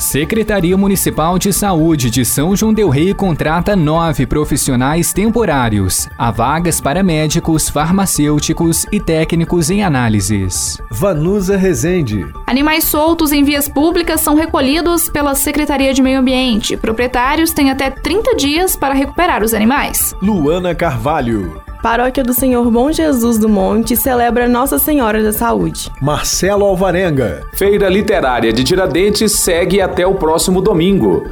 Secretaria 0.00 0.76
Municipal 0.78 1.38
de 1.38 1.52
Saúde 1.52 2.10
de 2.10 2.24
São 2.24 2.56
João 2.56 2.72
Del 2.72 2.88
Rei 2.88 3.12
contrata 3.12 3.76
nove 3.76 4.26
profissionais 4.26 5.12
temporários. 5.12 6.08
Há 6.16 6.30
vagas 6.30 6.80
para 6.80 7.02
médicos, 7.02 7.68
farmacêuticos 7.68 8.86
e 8.90 8.98
técnicos 8.98 9.70
em 9.70 9.84
análises. 9.84 10.80
Vanusa 10.90 11.56
Rezende. 11.56 12.26
Animais 12.46 12.84
soltos 12.84 13.30
em 13.30 13.44
vias 13.44 13.68
públicas 13.68 14.22
são 14.22 14.34
recolhidos 14.34 15.10
pela 15.10 15.34
Secretaria 15.34 15.92
de 15.92 16.02
Meio 16.02 16.20
Ambiente. 16.20 16.78
Proprietários 16.78 17.52
têm 17.52 17.70
até 17.70 17.90
30 17.90 18.34
dias 18.36 18.74
para 18.74 18.94
recuperar 18.94 19.44
os 19.44 19.52
animais. 19.52 20.14
Luana 20.22 20.74
Carvalho. 20.74 21.69
Paróquia 21.82 22.22
do 22.22 22.34
Senhor 22.34 22.70
Bom 22.70 22.92
Jesus 22.92 23.38
do 23.38 23.48
Monte 23.48 23.96
celebra 23.96 24.46
Nossa 24.46 24.78
Senhora 24.78 25.22
da 25.22 25.32
Saúde. 25.32 25.90
Marcelo 26.00 26.66
Alvarenga. 26.66 27.42
Feira 27.54 27.88
Literária 27.88 28.52
de 28.52 28.62
Tiradentes 28.62 29.32
segue 29.32 29.80
até 29.80 30.06
o 30.06 30.14
próximo 30.14 30.60
domingo. 30.60 31.26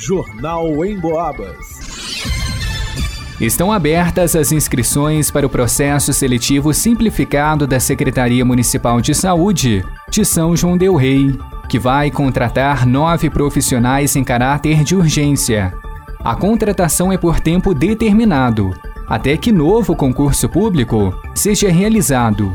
Jornal 0.00 0.84
em 0.84 0.98
Boabas. 0.98 1.56
Estão 3.40 3.72
abertas 3.72 4.34
as 4.34 4.50
inscrições 4.50 5.30
para 5.30 5.46
o 5.46 5.50
processo 5.50 6.12
seletivo 6.12 6.74
simplificado 6.74 7.64
da 7.64 7.78
Secretaria 7.78 8.44
Municipal 8.44 9.00
de 9.00 9.14
Saúde 9.14 9.84
de 10.10 10.24
São 10.24 10.56
João 10.56 10.76
Del 10.76 10.96
Rei, 10.96 11.38
que 11.68 11.78
vai 11.78 12.10
contratar 12.10 12.84
nove 12.84 13.30
profissionais 13.30 14.16
em 14.16 14.24
caráter 14.24 14.82
de 14.82 14.96
urgência. 14.96 15.72
A 16.18 16.34
contratação 16.34 17.12
é 17.12 17.16
por 17.16 17.38
tempo 17.38 17.72
determinado 17.72 18.74
até 19.06 19.36
que 19.36 19.52
novo 19.52 19.94
concurso 19.94 20.48
público 20.48 21.14
seja 21.34 21.70
realizado. 21.70 22.52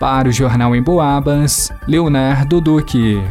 Para 0.00 0.28
o 0.28 0.32
Jornal 0.32 0.74
em 0.74 0.82
Boabas, 0.82 1.70
Leonardo 1.86 2.60
Duque 2.60 3.22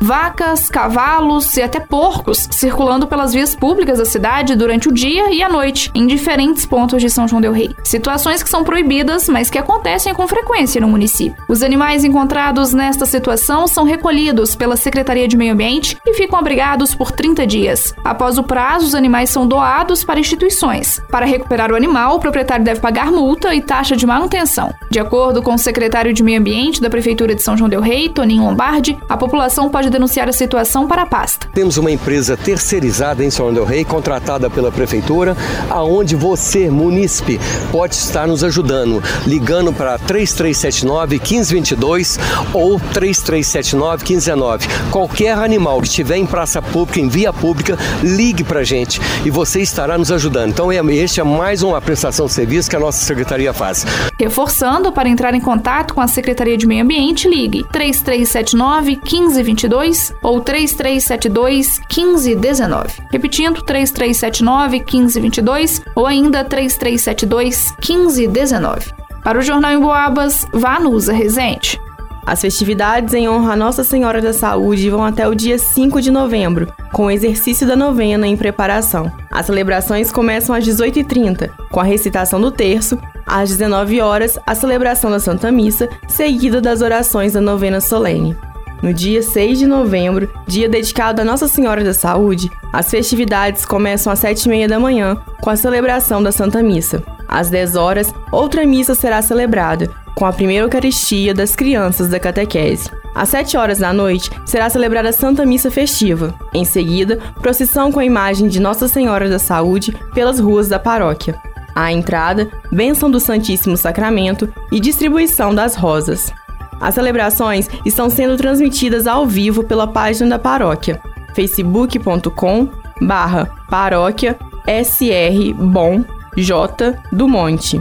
vacas, 0.00 0.68
cavalos 0.68 1.56
e 1.56 1.62
até 1.62 1.78
porcos 1.78 2.48
circulando 2.50 3.06
pelas 3.06 3.32
vias 3.32 3.54
públicas 3.54 3.98
da 3.98 4.04
cidade 4.04 4.56
durante 4.56 4.88
o 4.88 4.92
dia 4.92 5.32
e 5.32 5.42
a 5.42 5.48
noite, 5.48 5.90
em 5.94 6.06
diferentes 6.06 6.64
pontos 6.64 7.02
de 7.02 7.10
São 7.10 7.28
João 7.28 7.40
Del 7.40 7.52
Rei. 7.52 7.74
Situações 7.84 8.42
que 8.42 8.48
são 8.48 8.64
proibidas, 8.64 9.28
mas 9.28 9.50
que 9.50 9.58
acontecem 9.58 10.14
com 10.14 10.26
frequência 10.26 10.80
no 10.80 10.88
município. 10.88 11.42
Os 11.48 11.62
animais 11.62 12.04
encontrados 12.04 12.72
nesta 12.72 13.04
situação 13.04 13.66
são 13.66 13.84
recolhidos 13.84 14.54
pela 14.54 14.76
Secretaria 14.76 15.28
de 15.28 15.36
Meio 15.36 15.52
Ambiente 15.52 15.96
e 16.06 16.14
ficam 16.14 16.38
abrigados 16.38 16.94
por 16.94 17.12
30 17.12 17.46
dias. 17.46 17.94
Após 18.04 18.38
o 18.38 18.42
prazo, 18.42 18.86
os 18.86 18.94
animais 18.94 19.30
são 19.30 19.46
doados 19.46 20.02
para 20.04 20.20
instituições. 20.20 21.00
Para 21.10 21.26
recuperar 21.26 21.72
o 21.72 21.76
animal, 21.76 22.16
o 22.16 22.20
proprietário 22.20 22.64
deve 22.64 22.80
pagar 22.80 23.10
multa 23.10 23.54
e 23.54 23.60
taxa 23.60 23.96
de 23.96 24.06
manutenção. 24.06 24.72
De 24.90 24.98
acordo 24.98 25.42
com 25.42 25.54
o 25.54 25.58
secretário 25.58 26.12
de 26.12 26.22
Meio 26.22 26.40
Ambiente 26.40 26.80
da 26.80 26.88
Prefeitura 26.88 27.34
de 27.34 27.42
São 27.42 27.56
João 27.56 27.68
Del 27.68 27.80
Rei, 27.80 28.08
Toninho 28.08 28.44
Lombardi, 28.44 28.96
a 29.08 29.16
população 29.16 29.68
pode 29.68 29.89
denunciar 29.90 30.28
a 30.28 30.32
situação 30.32 30.86
para 30.86 31.02
a 31.02 31.06
pasta. 31.06 31.48
Temos 31.52 31.76
uma 31.76 31.90
empresa 31.90 32.36
terceirizada 32.36 33.24
em 33.24 33.30
São 33.30 33.52
Del 33.52 33.64
Rei, 33.64 33.84
contratada 33.84 34.48
pela 34.48 34.70
prefeitura, 34.70 35.36
aonde 35.68 36.16
você, 36.16 36.70
munícipe, 36.70 37.40
pode 37.70 37.94
estar 37.94 38.26
nos 38.26 38.44
ajudando, 38.44 39.02
ligando 39.26 39.72
para 39.72 39.98
3379 39.98 41.18
1522 41.18 42.18
ou 42.52 42.78
3379 42.78 44.04
1519. 44.04 44.68
Qualquer 44.90 45.36
animal 45.36 45.80
que 45.80 45.88
estiver 45.88 46.16
em 46.16 46.26
praça 46.26 46.62
pública, 46.62 47.00
em 47.00 47.08
via 47.08 47.32
pública, 47.32 47.78
ligue 48.02 48.44
para 48.44 48.60
a 48.60 48.64
gente 48.64 49.00
e 49.24 49.30
você 49.30 49.60
estará 49.60 49.98
nos 49.98 50.12
ajudando. 50.12 50.50
Então, 50.50 50.70
este 50.90 51.20
é 51.20 51.24
mais 51.24 51.62
uma 51.62 51.80
prestação 51.80 52.26
de 52.26 52.32
serviço 52.32 52.70
que 52.70 52.76
a 52.76 52.80
nossa 52.80 53.04
secretaria 53.04 53.52
faz. 53.52 53.84
Reforçando, 54.18 54.92
para 54.92 55.08
entrar 55.08 55.34
em 55.34 55.40
contato 55.40 55.94
com 55.94 56.00
a 56.00 56.08
Secretaria 56.08 56.56
de 56.56 56.66
Meio 56.66 56.84
Ambiente, 56.84 57.28
ligue 57.28 57.64
3379 57.72 59.00
1522 59.02 59.79
32 59.80 60.14
ou 60.22 60.40
3372 60.40 61.80
1519. 61.88 63.02
Repetindo, 63.10 63.62
3379 63.62 64.78
1522 64.80 65.82
ou 65.94 66.06
ainda 66.06 66.44
3372 66.44 67.74
1519. 67.76 68.92
Para 69.24 69.38
o 69.38 69.42
Jornal 69.42 69.72
em 69.72 69.80
Boabas, 69.80 70.46
Vanusa 70.52 71.12
Rezende. 71.12 71.80
As 72.26 72.42
festividades 72.42 73.14
em 73.14 73.28
honra 73.28 73.54
a 73.54 73.56
Nossa 73.56 73.82
Senhora 73.82 74.20
da 74.20 74.32
Saúde 74.32 74.90
vão 74.90 75.04
até 75.04 75.26
o 75.26 75.34
dia 75.34 75.58
5 75.58 76.00
de 76.00 76.10
novembro, 76.10 76.72
com 76.92 77.06
o 77.06 77.10
exercício 77.10 77.66
da 77.66 77.74
novena 77.74 78.26
em 78.26 78.36
preparação. 78.36 79.10
As 79.30 79.46
celebrações 79.46 80.12
começam 80.12 80.54
às 80.54 80.64
18h30, 80.64 81.50
com 81.70 81.80
a 81.80 81.84
recitação 81.84 82.40
do 82.40 82.50
terço, 82.50 82.98
às 83.26 83.48
19 83.48 84.00
horas, 84.00 84.38
a 84.46 84.54
celebração 84.54 85.10
da 85.10 85.18
Santa 85.18 85.50
Missa, 85.50 85.88
seguida 86.08 86.60
das 86.60 86.82
orações 86.82 87.32
da 87.32 87.40
novena 87.40 87.80
solene. 87.80 88.36
No 88.82 88.94
dia 88.94 89.22
6 89.22 89.58
de 89.58 89.66
novembro, 89.66 90.30
dia 90.46 90.68
dedicado 90.68 91.20
a 91.20 91.24
Nossa 91.24 91.46
Senhora 91.46 91.84
da 91.84 91.92
Saúde, 91.92 92.50
as 92.72 92.90
festividades 92.90 93.64
começam 93.64 94.12
às 94.12 94.20
7h30 94.20 94.68
da 94.68 94.80
manhã, 94.80 95.16
com 95.42 95.50
a 95.50 95.56
celebração 95.56 96.22
da 96.22 96.32
Santa 96.32 96.62
Missa. 96.62 97.02
Às 97.28 97.50
10 97.50 97.76
horas, 97.76 98.14
outra 98.32 98.64
missa 98.64 98.94
será 98.94 99.20
celebrada, 99.20 99.90
com 100.14 100.24
a 100.24 100.32
primeira 100.32 100.64
Eucaristia 100.64 101.34
das 101.34 101.54
crianças 101.54 102.08
da 102.08 102.18
catequese. 102.18 102.90
Às 103.14 103.28
7 103.28 103.56
horas 103.56 103.78
da 103.78 103.92
noite, 103.92 104.30
será 104.46 104.70
celebrada 104.70 105.10
a 105.10 105.12
Santa 105.12 105.44
Missa 105.44 105.70
Festiva. 105.70 106.34
Em 106.54 106.64
seguida, 106.64 107.18
procissão 107.40 107.92
com 107.92 108.00
a 108.00 108.04
imagem 108.04 108.48
de 108.48 108.60
Nossa 108.60 108.88
Senhora 108.88 109.28
da 109.28 109.38
Saúde 109.38 109.94
pelas 110.14 110.40
ruas 110.40 110.68
da 110.68 110.78
paróquia. 110.78 111.38
À 111.74 111.92
entrada, 111.92 112.50
bênção 112.72 113.10
do 113.10 113.20
Santíssimo 113.20 113.76
Sacramento 113.76 114.52
e 114.72 114.80
distribuição 114.80 115.54
das 115.54 115.76
rosas. 115.76 116.32
As 116.80 116.94
celebrações 116.94 117.68
estão 117.84 118.08
sendo 118.08 118.36
transmitidas 118.36 119.06
ao 119.06 119.26
vivo 119.26 119.62
pela 119.62 119.86
página 119.86 120.30
da 120.30 120.38
paróquia, 120.38 121.00
facebook.com 121.34 122.68
barra 123.02 123.50
paróquia 123.68 124.36
sr 124.84 125.54
bom 125.54 126.04
J. 126.36 126.96
do 127.12 127.28
Monte. 127.28 127.80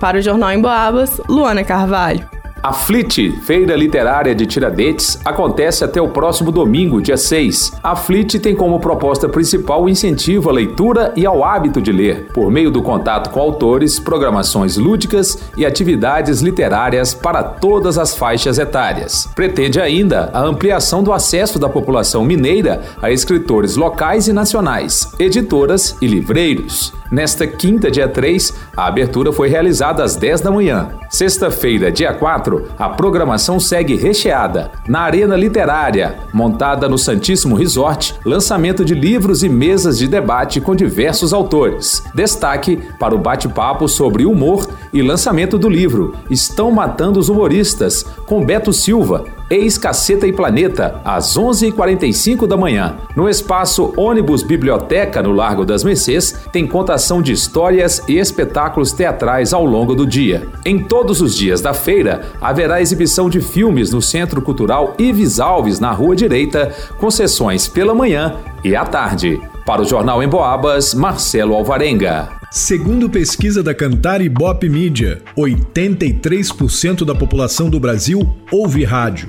Para 0.00 0.18
o 0.18 0.22
Jornal 0.22 0.52
em 0.52 0.60
Boabas, 0.60 1.20
Luana 1.28 1.64
Carvalho. 1.64 2.37
A 2.60 2.72
FLIT, 2.72 3.38
Feira 3.42 3.76
Literária 3.76 4.34
de 4.34 4.44
Tiradentes, 4.44 5.20
acontece 5.24 5.84
até 5.84 6.02
o 6.02 6.08
próximo 6.08 6.50
domingo, 6.50 7.00
dia 7.00 7.16
6. 7.16 7.74
A 7.82 7.94
FLIT 7.94 8.40
tem 8.40 8.56
como 8.56 8.80
proposta 8.80 9.28
principal 9.28 9.84
o 9.84 9.88
incentivo 9.88 10.50
à 10.50 10.52
leitura 10.52 11.12
e 11.14 11.24
ao 11.24 11.44
hábito 11.44 11.80
de 11.80 11.92
ler, 11.92 12.26
por 12.34 12.50
meio 12.50 12.68
do 12.70 12.82
contato 12.82 13.30
com 13.30 13.38
autores, 13.38 14.00
programações 14.00 14.76
lúdicas 14.76 15.38
e 15.56 15.64
atividades 15.64 16.40
literárias 16.40 17.14
para 17.14 17.44
todas 17.44 17.96
as 17.96 18.16
faixas 18.16 18.58
etárias. 18.58 19.28
Pretende 19.36 19.80
ainda 19.80 20.28
a 20.32 20.42
ampliação 20.42 21.00
do 21.00 21.12
acesso 21.12 21.60
da 21.60 21.68
população 21.68 22.24
mineira 22.24 22.82
a 23.00 23.08
escritores 23.12 23.76
locais 23.76 24.26
e 24.26 24.32
nacionais, 24.32 25.12
editoras 25.20 25.96
e 26.02 26.08
livreiros. 26.08 26.97
Nesta 27.10 27.46
quinta, 27.46 27.90
dia 27.90 28.08
3, 28.08 28.54
a 28.76 28.86
abertura 28.86 29.32
foi 29.32 29.48
realizada 29.48 30.02
às 30.02 30.16
10 30.16 30.42
da 30.42 30.50
manhã. 30.50 30.90
Sexta-feira, 31.08 31.90
dia 31.90 32.12
4, 32.12 32.68
a 32.78 32.88
programação 32.88 33.58
segue 33.58 33.96
recheada. 33.96 34.70
Na 34.86 35.00
Arena 35.00 35.36
Literária, 35.36 36.18
montada 36.32 36.88
no 36.88 36.98
Santíssimo 36.98 37.56
Resort, 37.56 38.14
lançamento 38.24 38.84
de 38.84 38.94
livros 38.94 39.42
e 39.42 39.48
mesas 39.48 39.98
de 39.98 40.06
debate 40.06 40.60
com 40.60 40.76
diversos 40.76 41.32
autores. 41.32 42.02
Destaque 42.14 42.78
para 42.98 43.14
o 43.14 43.18
bate-papo 43.18 43.88
sobre 43.88 44.26
humor 44.26 44.66
e 44.92 45.00
lançamento 45.00 45.58
do 45.58 45.68
livro 45.68 46.14
Estão 46.30 46.70
Matando 46.70 47.18
os 47.18 47.28
Humoristas, 47.28 48.04
com 48.26 48.44
Beto 48.44 48.72
Silva, 48.72 49.24
ex-Caceta 49.50 50.26
e 50.26 50.32
Planeta, 50.32 51.00
às 51.04 51.36
11h45 51.36 52.46
da 52.46 52.56
manhã. 52.56 52.96
No 53.16 53.28
espaço 53.28 53.92
Ônibus 53.96 54.42
Biblioteca, 54.42 55.22
no 55.22 55.32
Largo 55.32 55.64
das 55.64 55.84
Mercês, 55.84 56.34
tem 56.52 56.66
contação 56.66 57.22
de 57.22 57.32
histórias 57.32 58.02
e 58.08 58.18
espetáculos 58.18 58.92
teatrais 58.92 59.52
ao 59.52 59.64
longo 59.64 59.94
do 59.94 60.06
dia. 60.06 60.46
Em 60.64 60.78
todos 60.78 61.20
os 61.20 61.34
dias 61.34 61.60
da 61.60 61.74
feira, 61.74 62.22
haverá 62.40 62.80
exibição 62.80 63.28
de 63.28 63.40
filmes 63.40 63.92
no 63.92 64.02
Centro 64.02 64.42
Cultural 64.42 64.94
Ives 64.98 65.40
Alves, 65.40 65.80
na 65.80 65.92
Rua 65.92 66.14
Direita, 66.14 66.72
com 66.98 67.10
sessões 67.10 67.66
pela 67.68 67.94
manhã 67.94 68.36
e 68.64 68.74
à 68.74 68.84
tarde. 68.84 69.40
Para 69.64 69.82
o 69.82 69.84
Jornal 69.84 70.22
em 70.22 70.28
Boabas, 70.28 70.94
Marcelo 70.94 71.54
Alvarenga. 71.54 72.38
Segundo 72.50 73.10
pesquisa 73.10 73.62
da 73.62 73.74
Cantar 73.74 74.22
e 74.22 74.28
Bop 74.28 74.66
Mídia, 74.66 75.20
83% 75.36 77.04
da 77.04 77.14
população 77.14 77.68
do 77.68 77.78
Brasil 77.78 78.26
ouve 78.50 78.84
rádio, 78.84 79.28